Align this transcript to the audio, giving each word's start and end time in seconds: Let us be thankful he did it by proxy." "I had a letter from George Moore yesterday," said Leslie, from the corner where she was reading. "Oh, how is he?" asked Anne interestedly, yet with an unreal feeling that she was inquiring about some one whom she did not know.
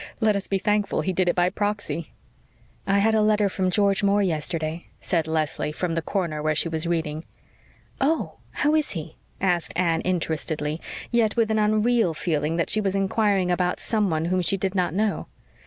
Let 0.19 0.35
us 0.35 0.47
be 0.47 0.57
thankful 0.57 1.01
he 1.01 1.13
did 1.13 1.29
it 1.29 1.35
by 1.35 1.51
proxy." 1.51 2.11
"I 2.87 2.97
had 2.97 3.13
a 3.13 3.21
letter 3.21 3.49
from 3.49 3.69
George 3.69 4.01
Moore 4.01 4.23
yesterday," 4.23 4.87
said 4.99 5.27
Leslie, 5.27 5.71
from 5.71 5.93
the 5.93 6.01
corner 6.01 6.41
where 6.41 6.55
she 6.55 6.67
was 6.67 6.87
reading. 6.87 7.23
"Oh, 7.99 8.37
how 8.49 8.73
is 8.73 8.93
he?" 8.93 9.17
asked 9.39 9.73
Anne 9.75 10.01
interestedly, 10.01 10.81
yet 11.11 11.35
with 11.35 11.51
an 11.51 11.59
unreal 11.59 12.15
feeling 12.15 12.55
that 12.55 12.71
she 12.71 12.81
was 12.81 12.95
inquiring 12.95 13.51
about 13.51 13.79
some 13.79 14.09
one 14.09 14.25
whom 14.25 14.41
she 14.41 14.57
did 14.57 14.73
not 14.73 14.95
know. 14.95 15.27